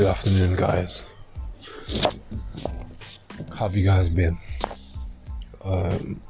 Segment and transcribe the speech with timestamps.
[0.00, 1.04] Good afternoon, guys.
[3.50, 4.38] How have you guys been?
[5.62, 6.22] Um,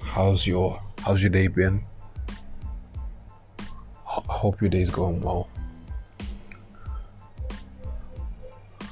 [0.00, 1.82] how's your How's your day been?
[3.58, 5.48] I hope your day's going well.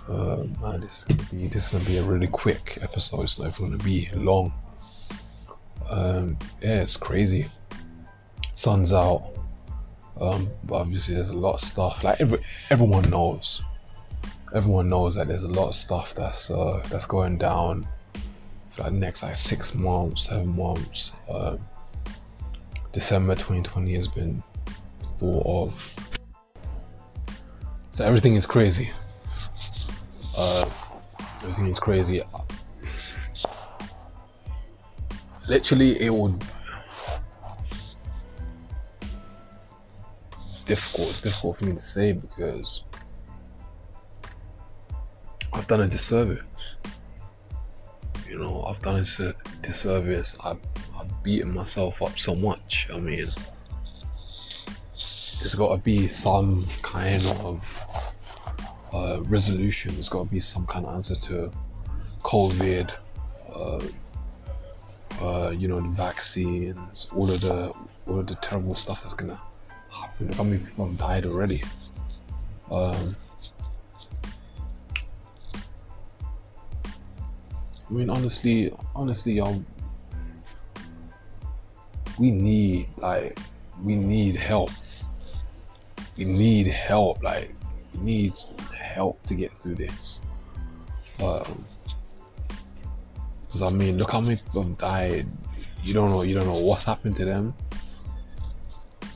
[0.08, 3.22] Uh, man, this is gonna be this is gonna be a really quick episode.
[3.22, 4.52] It's not gonna be long.
[5.88, 7.48] Um, yeah, it's crazy.
[8.54, 9.43] Sun's out.
[10.20, 12.04] Um, but obviously there's a lot of stuff.
[12.04, 13.62] Like every, everyone knows,
[14.54, 17.86] everyone knows that there's a lot of stuff that's uh, that's going down
[18.74, 21.12] for the next like six months, seven months.
[21.28, 21.58] Um,
[22.92, 24.42] December 2020 has been
[25.18, 25.74] thought of.
[27.92, 28.90] So everything is crazy.
[30.36, 30.68] Uh,
[31.42, 32.22] everything is crazy.
[35.48, 36.42] Literally, it would
[40.64, 41.10] difficult.
[41.10, 42.82] It's difficult for me to say because
[45.52, 46.42] I've done a disservice.
[48.28, 50.34] You know, I've done a disservice.
[50.42, 50.58] I've,
[50.98, 52.88] I've beaten myself up so much.
[52.92, 53.30] I mean,
[55.40, 57.62] there's got to be some kind of
[58.92, 59.94] uh, resolution.
[59.94, 61.52] There's got to be some kind of answer to
[62.24, 62.90] COVID.
[63.54, 63.80] Uh,
[65.20, 67.72] uh, you know, the vaccines, all of the
[68.06, 69.40] all of the terrible stuff that's gonna
[70.20, 71.62] Look how many people have died already.
[72.70, 73.16] Um,
[77.88, 79.62] I mean, honestly, honestly, y'all,
[82.18, 83.38] we need like
[83.82, 84.70] we need help.
[86.16, 87.22] We need help.
[87.22, 87.54] Like,
[87.94, 88.34] we need
[88.76, 90.20] help to get through this.
[91.20, 91.64] Um,
[93.46, 95.26] because I mean, look how many people have died.
[95.82, 96.22] You don't know.
[96.22, 97.54] You don't know what's happened to them.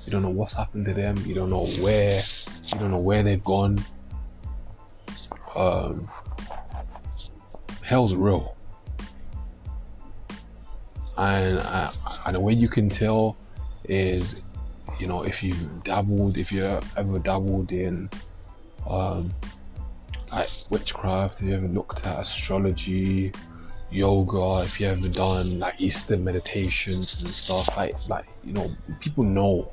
[0.09, 1.19] You don't know what's happened to them.
[1.27, 2.23] You don't know where.
[2.65, 3.79] You don't know where they've gone.
[5.55, 6.09] Um,
[7.83, 8.57] hell's real,
[11.19, 11.93] and uh,
[12.25, 13.37] and the way you can tell
[13.85, 14.37] is,
[14.99, 16.65] you know, if you've dabbled, if you
[16.97, 18.09] ever dabbled in,
[18.89, 19.31] um,
[20.33, 23.31] like witchcraft, if you ever looked at astrology,
[23.91, 28.71] yoga, if you ever done like Eastern meditations and stuff, like like you know,
[29.01, 29.71] people know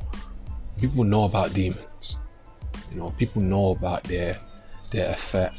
[0.80, 2.18] people know about demons.
[2.92, 4.40] You know, people know about their
[4.92, 5.56] their effect,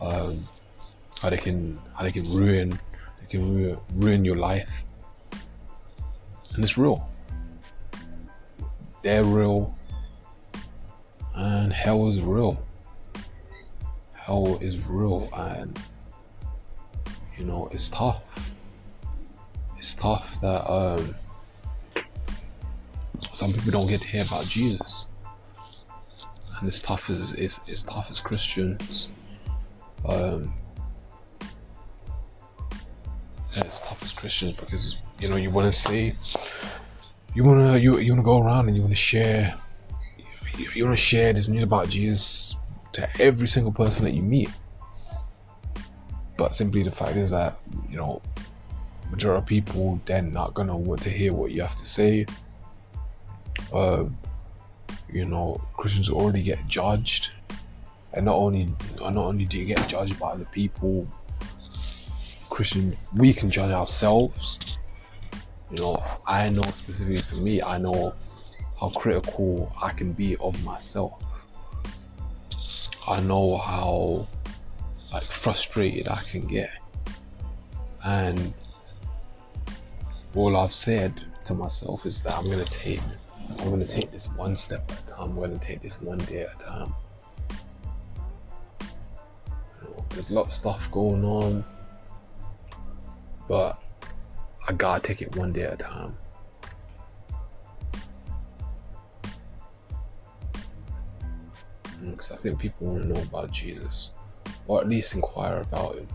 [0.00, 0.46] um,
[1.20, 2.70] how they can how they can ruin
[3.20, 4.70] they can ruin, ruin your life,
[6.54, 7.08] and it's real.
[9.02, 9.74] They're real,
[11.34, 12.62] and hell is real.
[14.12, 15.78] Hell is real, and
[17.38, 18.22] you know it's tough.
[19.78, 21.14] It's tough that um,
[23.34, 25.06] some people don't get to hear about Jesus.
[26.58, 29.08] And it's tough as it's, it's tough as Christians.
[30.06, 30.52] Um,
[33.56, 36.14] yeah, it's tough as Christians because you know you want to say
[37.34, 39.54] you want to you you want to go around and you want to share
[40.56, 42.56] you, you want to share this news about Jesus
[42.92, 44.50] to every single person that you meet.
[46.36, 47.58] But simply the fact is that
[47.88, 48.22] you know
[49.10, 52.26] majority of people they're not gonna want to hear what you have to say
[53.72, 54.04] uh,
[55.12, 57.30] you know, Christians already get judged,
[58.12, 61.06] and not only not only do you get judged by other people,
[62.48, 64.58] Christian, we can judge ourselves.
[65.70, 68.14] You know, I know specifically for me, I know
[68.78, 71.22] how critical I can be of myself.
[73.06, 74.26] I know how
[75.12, 76.70] like frustrated I can get,
[78.04, 78.52] and
[80.34, 83.00] all I've said to myself is that I'm gonna take
[83.60, 85.16] I'm going to take this one step at a time.
[85.18, 86.94] I'm going to take this one day at a time.
[90.10, 91.64] there's a lot of stuff going on,
[93.48, 93.80] but
[94.66, 96.16] I gotta take it one day at a time.
[102.02, 104.10] Because I think people want to know about Jesus,
[104.66, 106.08] or at least inquire about him.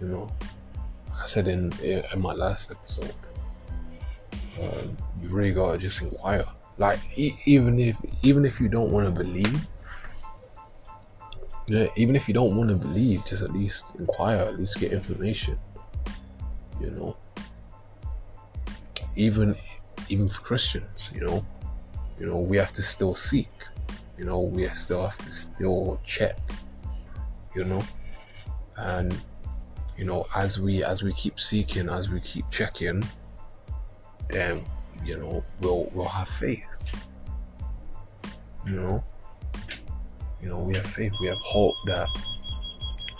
[0.00, 0.30] You know,
[1.10, 3.14] like I said in in my last episode,
[4.60, 6.44] um, you really gotta just inquire.
[6.78, 9.68] Like e- even if even if you don't want to believe,
[11.68, 14.92] yeah, even if you don't want to believe, just at least inquire, at least get
[14.92, 15.58] information.
[16.80, 17.16] You know,
[19.16, 19.56] even
[20.08, 21.44] even for Christians, you know,
[22.18, 23.48] you know we have to still seek.
[24.18, 26.38] You know, we still have to still check.
[27.54, 27.82] You know,
[28.76, 29.16] and
[29.96, 33.02] you know as we as we keep seeking, as we keep checking
[34.28, 34.64] then
[35.04, 36.64] you know we'll we'll have faith.
[38.66, 39.04] You know,
[40.42, 42.08] you know, we have faith, we have hope that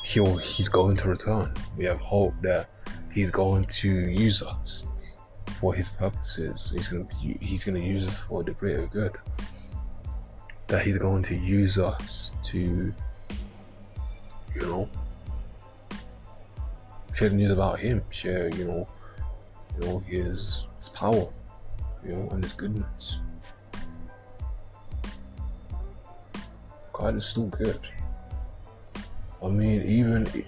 [0.05, 1.53] he'll he's going to return.
[1.77, 2.69] We have hope that
[3.13, 4.85] he's going to use us
[5.59, 6.73] for his purposes.
[6.75, 9.13] He's gonna he's gonna use us for the greater good.
[10.67, 12.95] That he's going to use us to, you
[14.61, 14.89] know,
[17.15, 18.89] share the news about him, share, you know,
[19.75, 21.27] you know, his his power,
[22.05, 23.19] you know, and his goodness.
[26.93, 27.81] God is still good.
[29.43, 30.45] I mean, even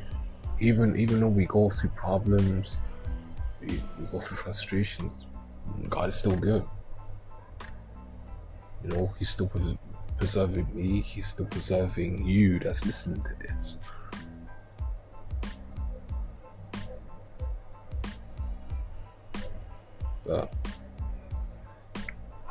[0.61, 2.77] even even though we go through problems,
[3.61, 5.27] we, we go through frustrations,
[5.89, 6.65] God is still good.
[8.85, 9.77] You know, He's still pres-
[10.19, 11.01] preserving me.
[11.01, 13.79] He's still preserving you that's listening to this.
[20.27, 20.53] But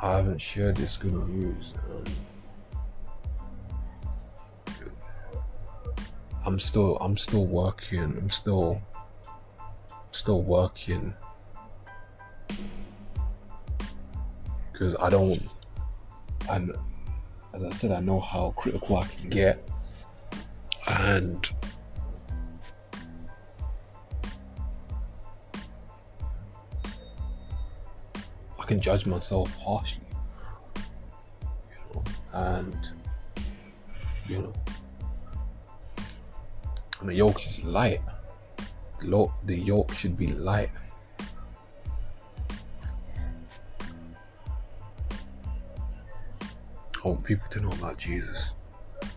[0.00, 1.74] I haven't shared this good news.
[1.90, 2.04] Um,
[6.44, 8.02] I'm still I'm still working.
[8.02, 8.80] I'm still
[10.12, 11.12] still working
[14.72, 15.42] because I don't.
[16.50, 16.74] And
[17.52, 19.68] as I said, I know how critical I can get,
[20.86, 21.46] and
[28.66, 30.02] can judge myself harshly,
[31.70, 32.90] you know, and
[34.28, 34.52] you know
[37.00, 38.00] and the yoke is light.
[39.00, 40.70] The yoke should be light.
[47.04, 48.52] I want people to know about Jesus.
[49.02, 49.08] Do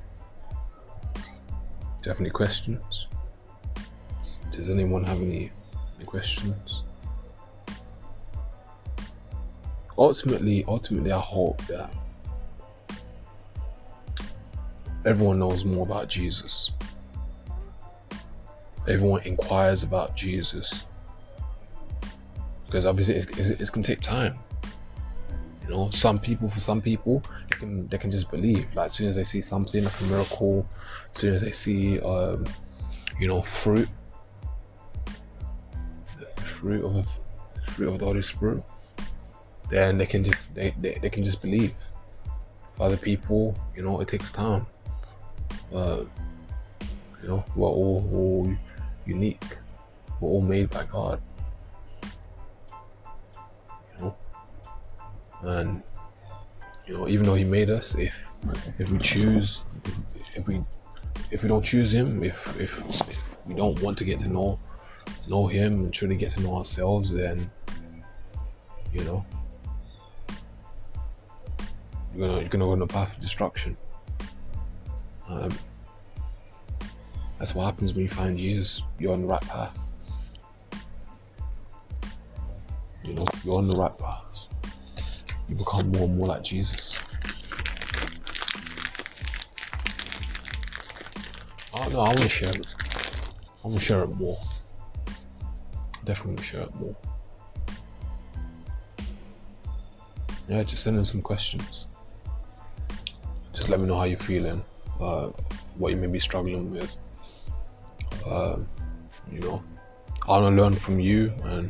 [2.04, 3.08] you have any questions?
[4.52, 5.52] Does anyone have any,
[5.98, 6.79] any questions?
[10.00, 11.94] Ultimately, ultimately, I hope that
[15.06, 16.72] everyone knows more about Jesus
[18.90, 20.86] everyone inquires about Jesus
[22.66, 24.38] because obviously it's, it's, it's going to take time.
[25.64, 28.66] You know, some people, for some people, they can they can just believe.
[28.76, 30.68] Like as soon as they see something like a miracle,
[31.14, 32.46] as soon as they see, um,
[33.20, 33.88] you know, fruit,
[36.58, 37.08] fruit of
[37.68, 38.64] fruit of the Holy Spirit,
[39.70, 41.74] then they can just they, they, they can just believe.
[42.80, 44.66] Other people, you know, it takes time.
[47.22, 48.56] You know, we're all, all
[49.06, 49.44] unique.
[50.22, 51.22] We're all made by God.
[53.98, 54.16] You know?
[55.42, 55.84] And
[56.88, 58.14] you know, even though he made us, if
[58.80, 60.64] if we choose if, if we
[61.32, 64.58] if we don't choose him, if, if if we don't want to get to know
[65.28, 67.52] know him and truly get to know ourselves, then
[68.94, 69.26] you know
[72.16, 73.78] you're gonna you're gonna go on a path of destruction.
[75.28, 75.50] Um,
[77.38, 78.82] that's what happens when you find Jesus.
[78.98, 79.78] You're on the right path.
[83.06, 84.26] You know, you're on the right path.
[85.48, 86.96] You become more and more like Jesus.
[91.74, 92.68] Oh no, I want to share it.
[93.64, 94.38] I want to share it more.
[96.04, 96.96] Definitely want to share it more.
[100.48, 101.86] Yeah, just send in some questions.
[103.70, 104.64] Just let me know how you're feeling,
[105.00, 105.28] uh,
[105.78, 106.92] what you may be struggling with
[108.26, 108.58] uh,
[109.32, 109.64] you know,
[110.28, 111.70] I want to learn from you, and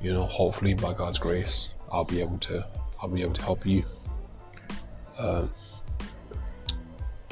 [0.00, 2.66] you know, hopefully by God's grace, I'll be able to,
[3.00, 3.84] I'll be able to help you.
[5.16, 5.46] Uh,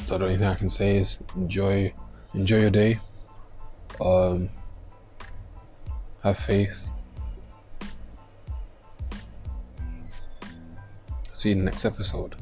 [0.06, 1.92] so the only thing I can say is enjoy,
[2.34, 3.00] enjoy your day.
[4.00, 4.48] Um,
[6.22, 6.70] have faith.
[11.34, 12.36] See you in the next episode.